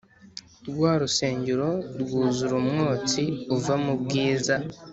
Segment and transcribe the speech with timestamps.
[0.69, 1.69] Rwa rusengero
[2.01, 3.23] rwuzura umwotsi
[3.55, 4.55] uva mu bwiza